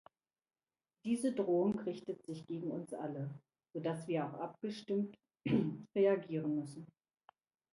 Diese 1.05 1.31
Drohung 1.31 1.77
richtet 1.81 2.25
sich 2.25 2.47
gegen 2.47 2.71
uns 2.71 2.91
alle, 2.91 3.29
so 3.71 3.79
dass 3.79 4.07
wir 4.07 4.25
auch 4.25 4.33
abgestimmt 4.33 5.15
reagieren 5.95 6.55
müssen. 6.55 6.87